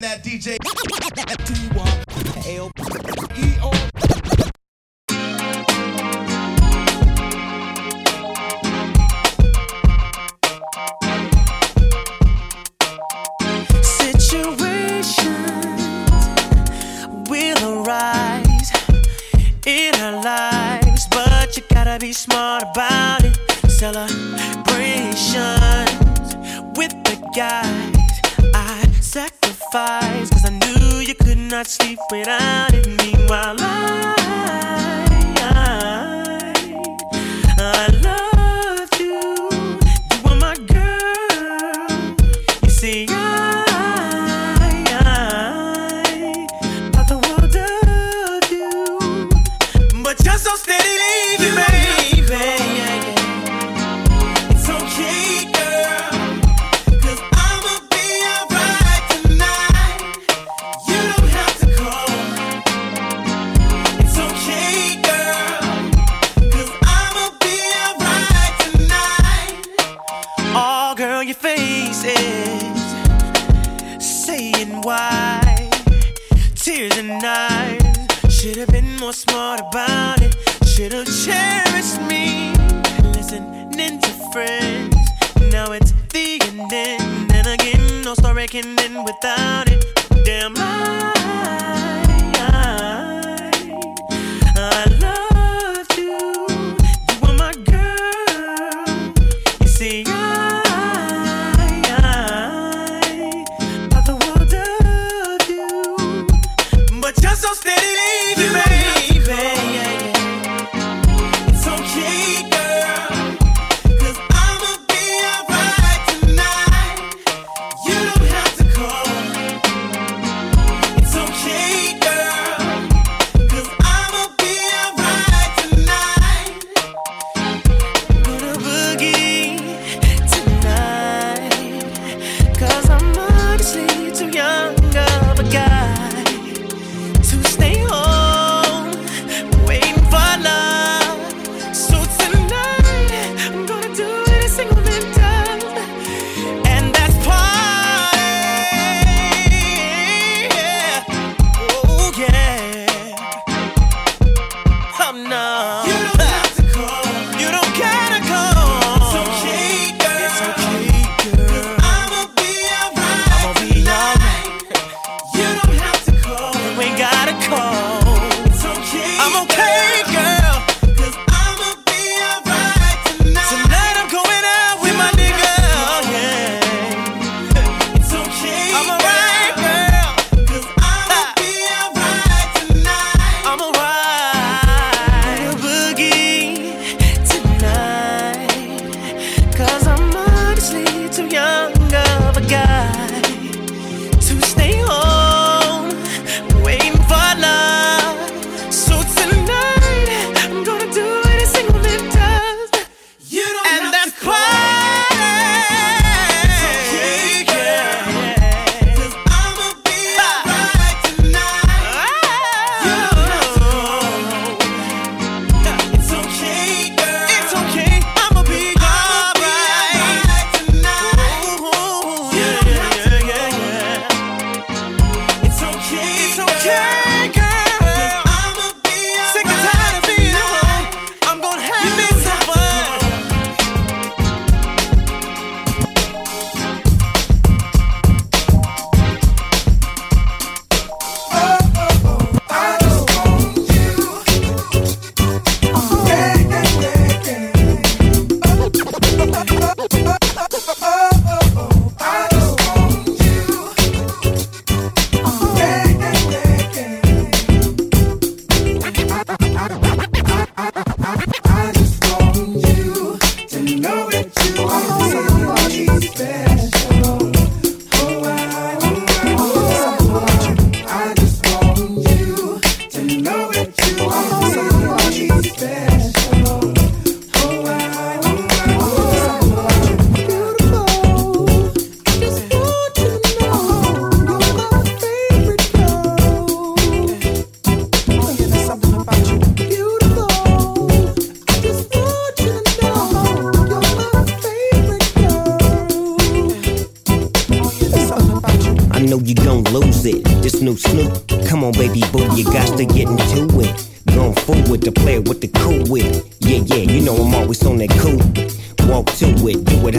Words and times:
that 0.00 0.24
DJ. 0.24 0.56
Could 31.78 32.26
not 32.26 32.69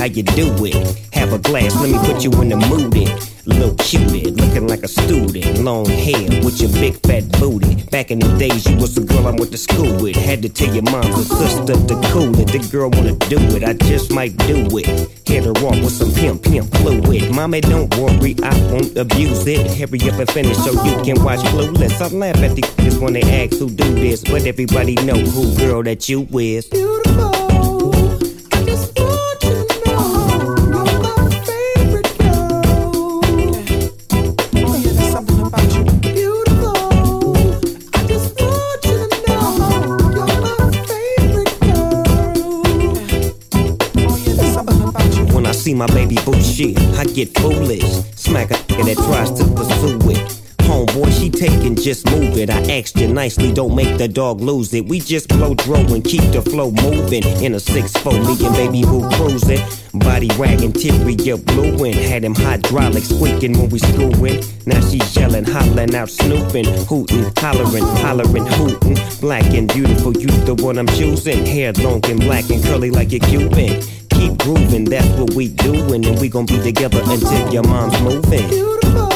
how 0.02 0.08
you 0.08 0.24
do 0.24 0.50
it. 0.66 0.74
Have 1.14 1.32
a 1.32 1.38
glass, 1.38 1.76
let 1.80 1.92
me 1.92 1.98
put 2.00 2.24
you 2.24 2.32
in 2.42 2.50
the 2.50 2.56
mood. 2.56 2.98
It. 2.98 3.12
Little 3.46 3.76
cutie, 3.76 4.32
looking 4.32 4.68
like 4.68 4.82
a 4.82 4.88
student. 4.88 5.60
Long 5.60 5.86
hair 5.86 6.28
with 6.44 6.60
your 6.60 6.72
big 6.72 6.96
fat 7.06 7.24
booty. 7.40 7.84
Back 7.92 8.10
in 8.10 8.18
the 8.18 8.28
days, 8.40 8.66
you 8.66 8.76
was 8.78 8.96
the 8.96 9.02
girl 9.02 9.28
I 9.28 9.32
went 9.32 9.52
to 9.52 9.58
school 9.58 10.02
with. 10.02 10.16
Had 10.16 10.42
to 10.42 10.50
tell 10.50 10.74
your 10.74 10.84
mom 10.84 11.06
or 11.06 11.22
sister 11.22 11.74
to 11.74 11.96
cool 12.10 12.34
it. 12.40 12.48
The 12.50 12.68
girl 12.72 12.90
wanna 12.90 13.14
do 13.30 13.38
it, 13.56 13.64
I 13.64 13.74
just 13.74 14.12
might 14.12 14.36
do 14.50 14.66
it. 14.80 14.88
Hit 15.28 15.44
her 15.46 15.52
off 15.52 15.78
with 15.84 15.94
some 15.94 16.12
pimp, 16.12 16.42
pimp 16.44 16.74
fluid. 16.78 17.36
Mommy, 17.36 17.62
don't 17.62 17.94
worry, 17.98 18.36
I 18.42 18.58
won't 18.72 18.98
abuse 18.98 19.46
it. 19.46 19.70
Hurry 19.78 20.02
up 20.10 20.18
and 20.18 20.32
finish 20.32 20.58
so 20.58 20.72
you 20.84 20.98
can 21.04 21.24
watch 21.24 21.42
Clueless. 21.52 22.02
I 22.02 22.08
laugh 22.08 22.38
at 22.38 22.56
these 22.56 22.98
when 22.98 23.14
they 23.14 23.22
ask 23.22 23.60
who 23.60 23.70
do 23.70 23.94
this, 23.94 24.24
but 24.24 24.48
everybody 24.48 24.96
know 24.96 25.18
who 25.18 25.56
girl 25.58 25.84
that 25.84 26.10
you 26.10 26.28
is. 26.34 26.66
Beautiful. 26.66 27.51
My 45.82 45.88
baby 45.96 46.16
boo 46.24 46.40
shit, 46.40 46.78
I 46.96 47.06
get 47.06 47.36
foolish. 47.40 47.82
Smack 48.16 48.52
a 48.52 48.54
that 48.54 48.98
tries 48.98 49.32
to 49.32 49.44
pursue 49.56 49.98
it. 50.12 50.38
Homeboy, 50.60 51.12
she 51.20 51.32
taking, 51.32 51.76
just 51.76 52.06
move 52.12 52.38
it. 52.38 52.52
I 52.52 52.62
asked 52.78 52.98
you 52.98 53.08
nicely, 53.08 53.52
don't 53.52 53.74
make 53.74 53.98
the 53.98 54.08
dog 54.08 54.42
lose 54.42 54.76
it. 54.76 54.86
We 54.86 55.00
just 55.00 55.28
blow 55.30 55.56
throw 55.56 55.80
and 55.80 56.04
keep 56.04 56.22
the 56.34 56.44
flow 56.44 56.70
moving. 56.70 57.24
In 57.44 57.56
a 57.56 57.58
6-4, 57.58 58.14
me 58.14 58.46
and 58.46 58.56
baby 58.56 58.82
boo 58.84 59.10
cruising. 59.16 59.60
Body 59.96 60.30
wagging, 60.38 60.72
teary, 60.72 61.16
you 61.16 61.38
blueing. 61.38 61.96
Had 61.96 62.24
him 62.24 62.36
hydraulic 62.36 63.04
squeaking 63.04 63.58
when 63.58 63.70
we 63.70 63.80
screwing. 63.80 64.44
Now 64.68 64.82
she's 64.82 65.18
yelling, 65.18 65.46
hollering 65.46 65.96
out, 65.96 66.12
snooping, 66.12 66.66
hooting, 66.86 67.34
hollering, 67.38 67.88
hollering, 68.06 68.46
hooting. 68.46 69.00
Black 69.20 69.46
and 69.46 69.68
beautiful, 69.74 70.14
you 70.14 70.28
the 70.46 70.54
one 70.54 70.78
I'm 70.78 70.88
choosing. 70.90 71.44
Hair 71.44 71.74
long 71.74 72.06
and 72.06 72.20
black 72.20 72.52
and 72.52 72.64
curly 72.64 72.92
like 72.92 73.14
a 73.14 73.20
Cuban 73.20 73.82
keep 74.22 74.38
grooving, 74.38 74.86
that's 74.86 75.08
what 75.20 75.34
we 75.34 75.48
doing, 75.48 76.06
and 76.06 76.20
we 76.20 76.30
gon' 76.30 76.46
be 76.46 76.60
together 76.62 77.02
until 77.06 77.54
your 77.54 77.64
mom's 77.64 78.00
moving. 78.02 78.48
Beautiful. 78.50 79.10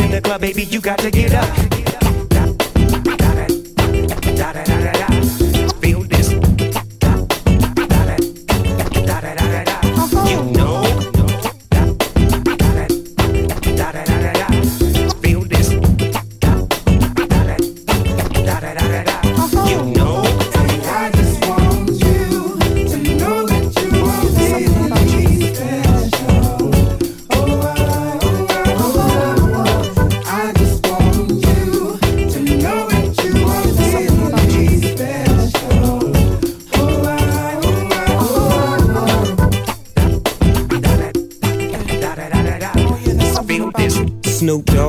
in 0.00 0.10
the 0.10 0.20
club, 0.22 0.42
baby, 0.42 0.64
you 0.64 0.82
got 0.82 0.98
to 0.98 1.10
get 1.10 1.32
up. 1.32 1.78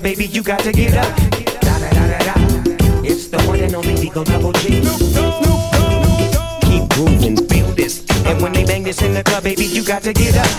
Club, 0.00 0.02
baby, 0.02 0.26
you 0.26 0.42
got 0.42 0.60
to 0.60 0.72
get 0.72 0.94
up. 0.96 1.16
Da 1.60 1.78
da 1.78 1.90
da 1.90 2.06
da 2.08 2.18
da. 2.18 3.04
It's 3.04 3.28
the 3.28 3.38
one 3.46 3.60
and 3.60 3.74
only 3.74 3.94
Eagle 3.94 4.24
Double 4.24 4.52
G. 4.52 4.80
Keep 6.62 6.88
grooving, 6.90 7.36
feel 7.48 7.66
this. 7.74 8.04
And 8.24 8.40
when 8.40 8.52
they 8.52 8.64
bang 8.64 8.82
this 8.82 9.02
in 9.02 9.14
the 9.14 9.22
club, 9.22 9.44
baby, 9.44 9.64
you 9.64 9.84
got 9.84 10.02
to 10.02 10.12
get 10.12 10.36
up. 10.36 10.50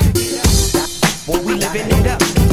Boy, 1.26 1.42
we 1.46 1.54
living 1.56 1.88
it 1.88 2.08
up. 2.08 2.51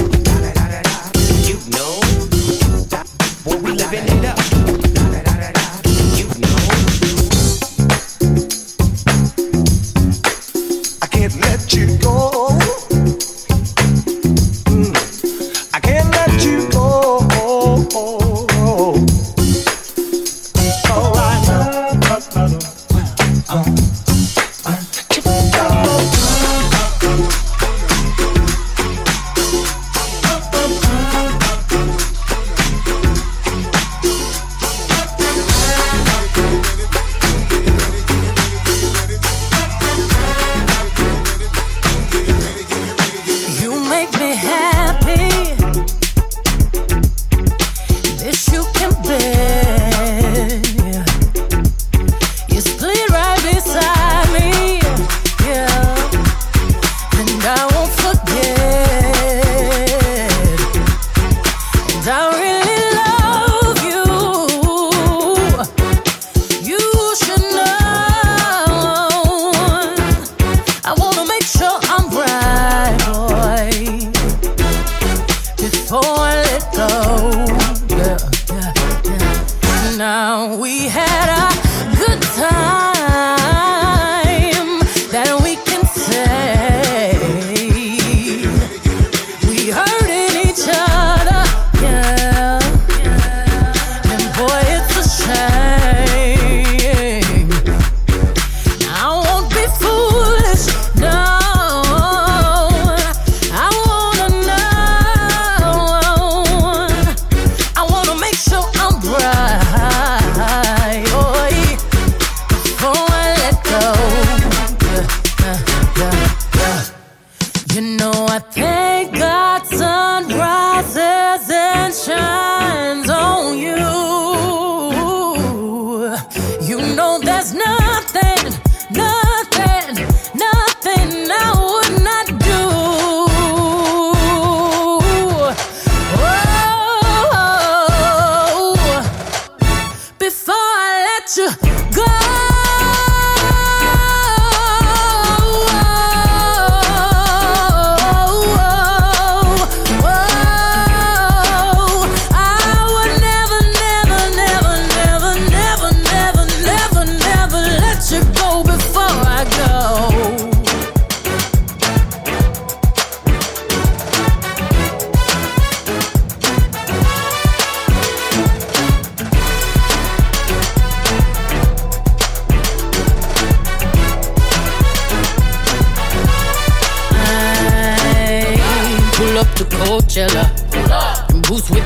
Each 80.47 80.95
other 80.95 81.38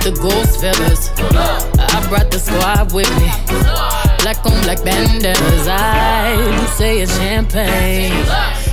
the 0.02 0.10
ghost 0.20 0.60
fellas. 0.60 1.10
I 1.94 2.06
brought 2.08 2.30
the 2.32 2.38
squad 2.38 2.92
with 2.92 3.08
me. 3.20 3.30
Black 4.22 4.44
on 4.44 4.60
black 4.62 4.82
bandanas. 4.82 5.68
I 5.68 6.34
do 6.34 6.66
say 6.74 7.00
it's 7.02 7.16
champagne. 7.18 8.12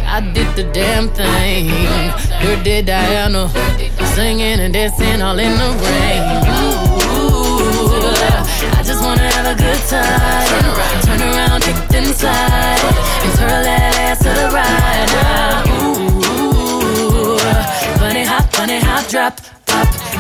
I 0.08 0.22
did 0.34 0.48
the 0.56 0.64
damn 0.74 1.08
thing. 1.10 1.70
Dirty 2.42 2.82
Diana. 2.82 3.48
Singing 4.16 4.60
and 4.60 4.74
dancing 4.74 5.22
all 5.22 5.38
in 5.38 5.54
the 5.54 5.70
rain. 5.86 6.22
Ooh, 7.14 7.60
I 8.74 8.82
just 8.84 9.04
wanna 9.04 9.30
have 9.30 9.46
a 9.46 9.56
good 9.56 9.82
time. 9.86 10.48
Turn 10.50 10.66
around, 10.66 11.02
turn 11.06 11.22
around, 11.22 11.62
kick 11.62 11.78
inside. 11.94 12.82
And 13.22 13.34
twirl 13.38 13.64
that 13.70 13.98
ass 14.00 14.20
to 14.26 14.32
the 14.34 14.50
right. 14.58 15.10
Ooh, 15.78 17.38
bunny 18.00 18.24
hop, 18.24 18.52
bunny 18.52 18.80
hop, 18.80 19.08
drop. 19.08 19.59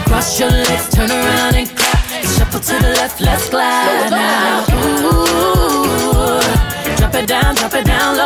Cross 0.09 0.39
your 0.39 0.49
legs, 0.49 0.89
turn 0.89 1.11
around 1.11 1.55
and 1.55 1.69
clap. 1.69 1.99
Shuffle 2.33 2.59
to 2.59 2.75
the 2.81 2.89
left, 2.97 3.21
let's 3.21 3.47
glide 3.47 4.09
now. 4.09 4.65
Ooh, 5.05 6.41
drop 6.97 7.13
it 7.13 7.27
down, 7.27 7.53
drop 7.53 7.75
it 7.75 7.85
down 7.85 8.17
low, 8.17 8.25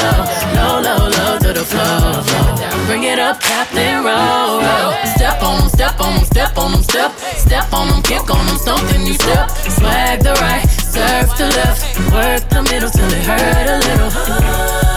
low, 0.00 0.20
low, 0.54 0.80
low, 0.80 1.08
low 1.10 1.38
to 1.40 1.52
the 1.52 1.64
floor, 1.64 2.22
floor. 2.22 2.86
Bring 2.86 3.02
it 3.02 3.18
up, 3.18 3.40
Captain 3.40 4.04
Roll, 4.04 4.62
roll. 4.62 4.94
Step 5.16 5.42
on 5.42 5.58
them, 5.58 5.68
step 5.70 6.00
on 6.00 6.14
them, 6.14 6.24
step 6.24 6.56
on 6.56 6.70
them, 6.70 6.82
step, 6.84 7.10
step 7.18 7.72
on 7.72 7.88
them, 7.88 8.02
kick 8.02 8.30
on 8.30 8.46
them, 8.46 8.56
stomp 8.56 8.88
then 8.90 9.04
you 9.04 9.14
step. 9.14 9.50
Swag 9.50 10.22
the 10.22 10.34
right, 10.40 10.64
surf 10.68 11.36
the 11.36 11.50
left, 11.58 11.98
work 12.14 12.48
the 12.48 12.62
middle 12.70 12.90
till 12.90 13.10
it 13.10 13.26
hurt 13.26 13.66
a 13.66 13.78
little. 13.88 14.93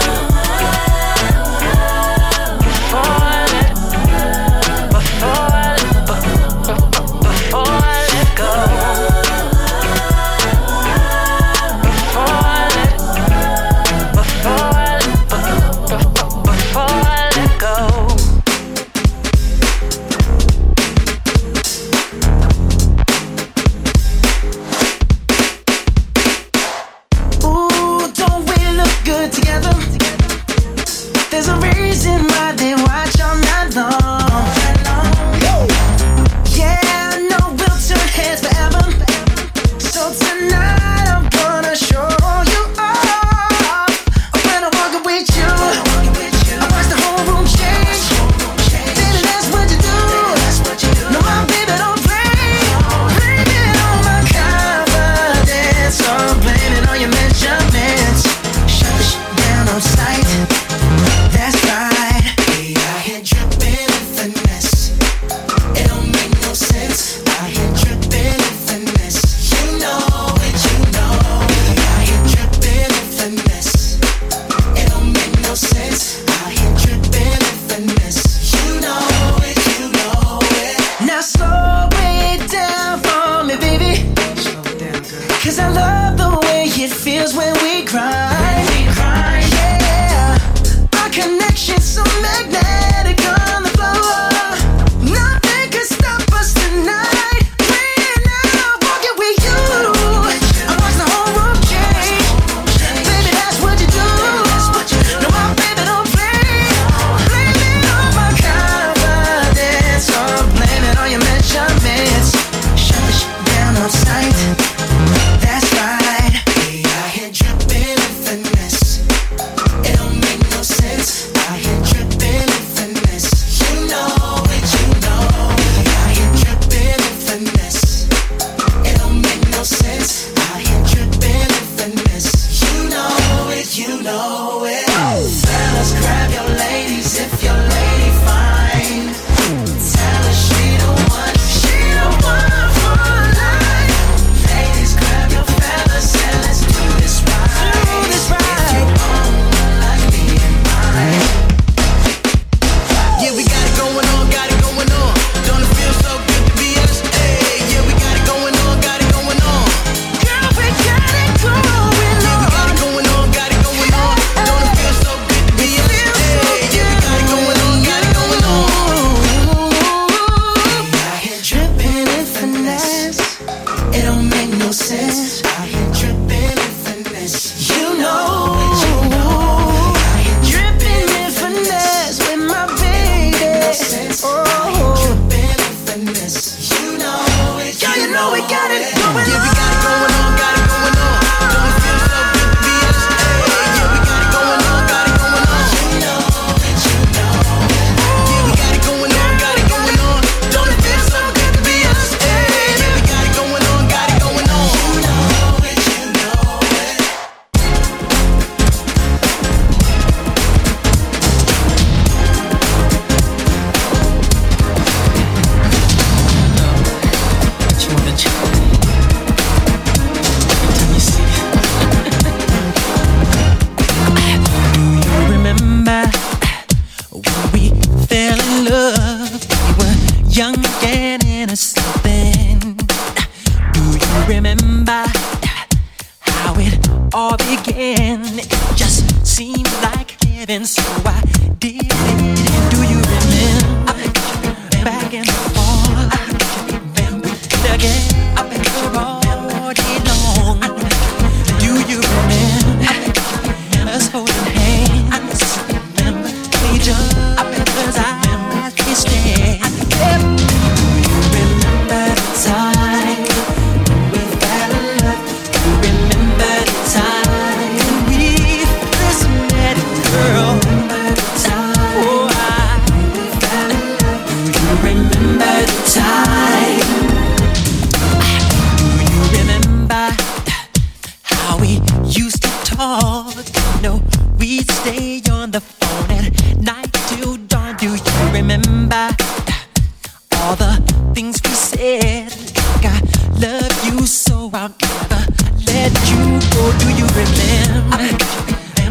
that 295.72 295.92
you 296.08 296.22
go, 296.54 296.62
do 296.80 296.88
you 296.96 297.06
remember? 297.12 298.00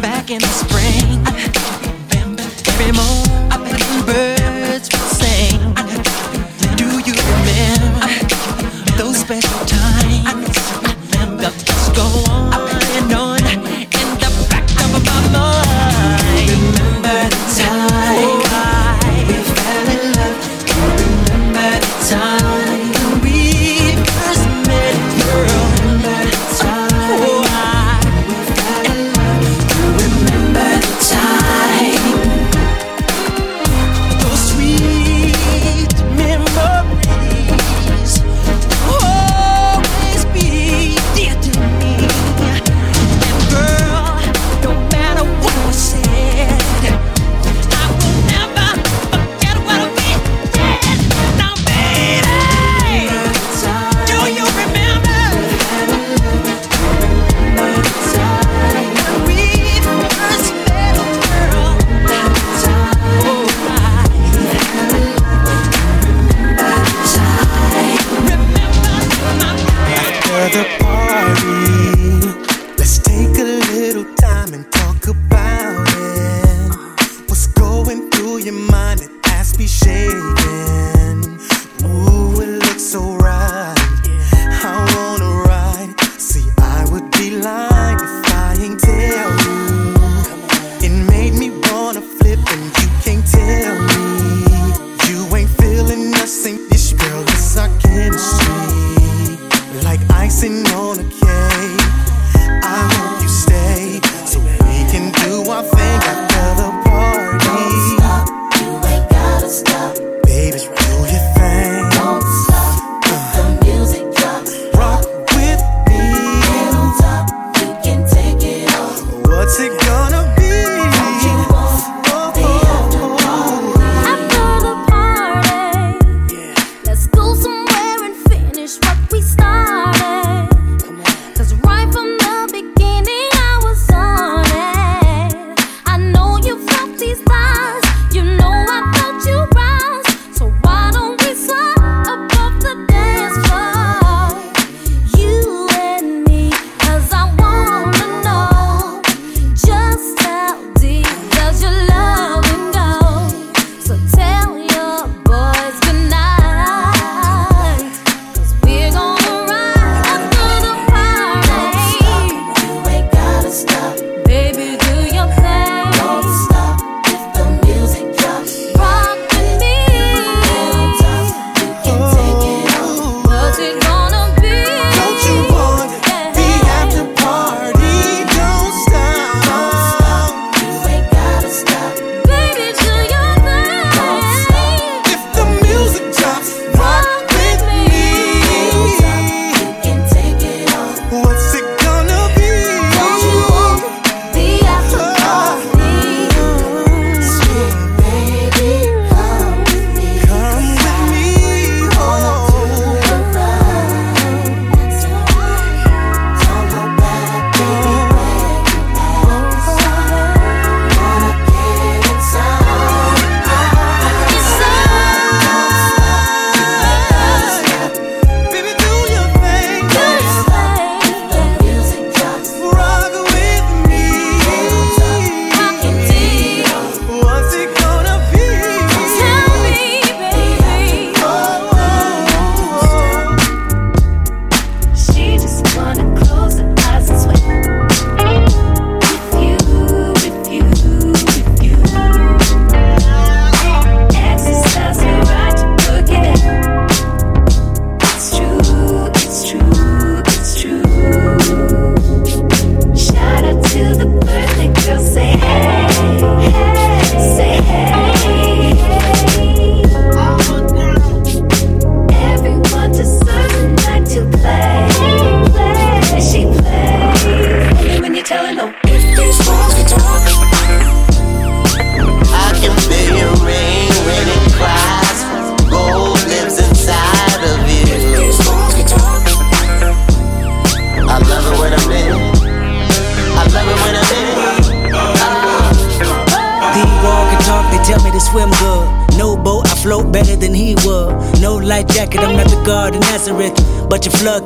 Back 0.00 0.30
in 0.30 0.38
the 0.38 0.52
spring, 0.62 1.18
every 2.70 2.92
morning 2.92 4.06
birds 4.06 4.88
would 4.92 5.08
sing. 5.18 5.58
Do 6.76 6.88
you 7.02 7.14
remember 7.34 8.06
those 8.96 9.18
special 9.18 9.60
times? 9.66 10.54
Let's 11.42 11.88
go 11.96 12.06
on. 12.30 12.67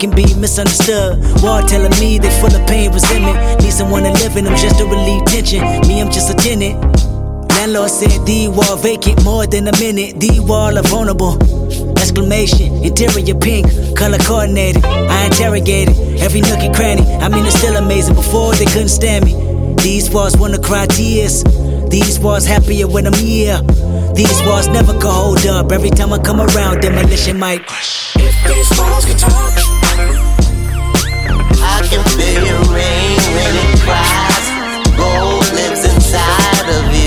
Can 0.03 0.11
be 0.11 0.35
misunderstood. 0.35 1.23
Wall 1.45 1.63
telling 1.63 1.95
me 2.01 2.19
they 2.19 2.29
full 2.41 2.53
of 2.53 2.67
pain, 2.67 2.91
resentment. 2.91 3.63
Need 3.63 3.71
someone 3.73 4.03
to 4.03 4.11
live 4.11 4.37
in 4.37 4.45
them 4.47 4.57
just 4.57 4.77
to 4.79 4.85
relieve 4.85 5.25
tension. 5.27 5.63
Me, 5.87 6.01
I'm 6.01 6.11
just 6.11 6.29
a 6.29 6.35
tenant. 6.35 6.75
Landlord 7.55 7.89
said 7.89 8.27
the 8.27 8.49
wall 8.49 8.77
vacant 8.79 9.23
more 9.23 9.47
than 9.47 9.69
a 9.69 9.73
minute. 9.79 10.19
The 10.19 10.41
wall 10.41 10.77
are 10.77 10.83
vulnerable. 10.83 11.39
Exclamation, 12.03 12.83
interior 12.83 13.37
pink, 13.37 13.71
color 13.97 14.19
coordinated. 14.19 14.85
I 14.85 15.27
interrogated 15.27 15.95
every 16.19 16.41
nook 16.41 16.59
and 16.59 16.75
cranny. 16.75 17.07
I 17.23 17.29
mean, 17.29 17.47
it's 17.47 17.57
still 17.57 17.77
amazing. 17.77 18.17
Before 18.17 18.53
they 18.55 18.67
couldn't 18.67 18.89
stand 18.89 19.25
me. 19.25 19.35
These 19.77 20.11
walls 20.11 20.37
wanna 20.37 20.59
cry 20.59 20.87
tears. 20.87 21.45
These 21.91 22.19
walls 22.19 22.45
happier 22.45 22.89
when 22.89 23.07
I'm 23.07 23.15
here. 23.15 23.63
These 24.17 24.43
walls 24.43 24.67
never 24.67 24.95
can 24.95 25.15
hold 25.15 25.47
up. 25.47 25.71
Every 25.71 25.91
time 25.91 26.13
I 26.13 26.19
come 26.19 26.41
around, 26.41 26.81
demolition 26.81 27.39
might. 27.39 27.63
If 28.17 28.35
these 28.49 28.79
walls 28.79 29.05
could 29.05 29.19
talk, 29.19 29.82
I 31.63 31.79
can 31.89 32.03
feel 32.17 32.43
your 32.45 32.63
rain 32.75 33.19
when 33.35 33.53
it 33.63 33.71
cries. 33.85 34.47
Gold 34.97 35.47
lives 35.55 35.85
inside 35.85 36.69
of 36.69 36.85
you. 36.95 37.03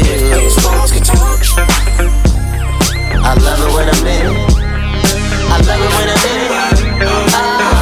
I 3.25 3.33
love 3.41 3.59
it 3.59 3.71
when 3.73 3.87
I'm 3.89 4.05
in. 4.05 4.29
I 5.49 5.57
love 5.65 5.81
it 5.81 5.91
when 5.97 6.07
I'm 6.13 6.25
in. 6.29 6.45
Ah. 7.33 7.81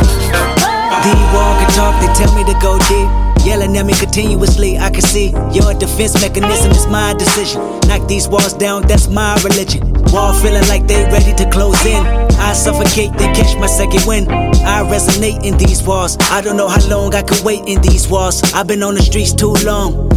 The 1.04 1.13
wall 1.36 1.54
can 1.60 1.69
talk, 1.76 1.93
they 1.99 2.08
tell 2.15 2.34
me 2.34 2.43
to 2.45 2.56
go 2.62 2.80
deep. 2.88 3.10
Yelling 3.45 3.76
at 3.76 3.86
me 3.86 3.93
continuously, 3.93 4.78
I 4.78 4.89
can 4.89 5.02
see 5.02 5.32
your 5.52 5.73
defense 5.73 6.13
mechanism 6.21 6.71
is 6.71 6.88
my 6.88 7.13
decision. 7.15 7.62
Knock 7.89 8.08
these 8.08 8.30
walls 8.30 8.54
down, 8.54 8.84
that's 8.88 9.10
my 9.10 9.36
religion. 9.43 9.91
Wall 10.13 10.34
feeling 10.34 10.65
like 10.69 10.88
they 10.88 11.04
ready 11.12 11.34
to 11.34 11.49
close 11.49 11.86
in. 11.86 12.06
I 12.43 12.51
suffocate, 12.53 13.12
then 13.17 13.34
catch 13.34 13.58
my 13.58 13.67
second 13.67 14.06
wind. 14.06 14.27
I 14.29 14.84
resonate 14.84 15.43
in 15.43 15.58
these 15.58 15.82
walls. 15.82 16.17
I 16.29 16.41
don't 16.41 16.58
know 16.58 16.67
how 16.67 16.86
long 16.88 17.15
I 17.15 17.23
could 17.23 17.43
wait 17.43 17.63
in 17.67 17.82
these 17.82 18.08
walls. 18.08 18.43
I've 18.53 18.67
been 18.67 18.84
on 18.84 18.95
the 18.95 19.01
streets 19.01 19.34
too 19.34 19.53
long. 19.63 20.10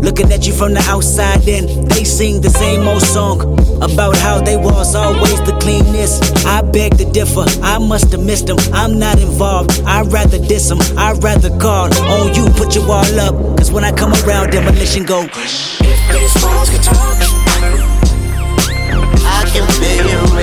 Looking 0.00 0.32
at 0.32 0.46
you 0.46 0.52
from 0.52 0.72
the 0.74 0.84
outside 0.88 1.46
in, 1.46 1.86
they 1.88 2.04
sing 2.04 2.40
the 2.40 2.50
same 2.50 2.88
old 2.88 3.02
song 3.02 3.40
about 3.82 4.16
how 4.16 4.40
they 4.40 4.56
was 4.56 4.94
always 4.94 5.40
the 5.42 5.56
cleanest. 5.60 6.44
I 6.46 6.62
beg 6.62 6.96
to 6.98 7.04
differ, 7.04 7.44
I 7.62 7.78
must 7.78 8.10
have 8.12 8.24
missed 8.24 8.46
them. 8.46 8.58
I'm 8.72 8.98
not 8.98 9.20
involved, 9.20 9.80
I'd 9.86 10.12
rather 10.12 10.38
diss 10.38 10.68
them. 10.68 10.78
I'd 10.98 11.22
rather 11.22 11.50
call 11.58 11.92
on 11.94 12.34
you, 12.34 12.48
put 12.56 12.74
your 12.74 12.88
wall 12.88 13.20
up. 13.20 13.34
Cause 13.58 13.70
when 13.70 13.84
I 13.84 13.92
come 13.92 14.12
around, 14.24 14.50
demolition 14.50 15.04
go. 15.04 15.22
If 15.22 16.00
these 16.10 16.42
walls 16.42 16.70
could 16.70 16.82
talk, 16.82 17.16
I 19.26 19.44
can 19.52 19.66
feel 19.78 20.33